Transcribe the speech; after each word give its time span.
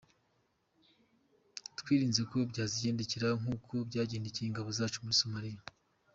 Twirinze 1.79 2.21
ko 2.29 2.37
byazigendekera 2.51 3.27
nk’uko 3.39 3.73
byagendekeye 3.89 4.47
ingabo 4.47 4.69
zacu 4.77 4.97
muri 5.03 5.19
Somalia. 5.21 5.61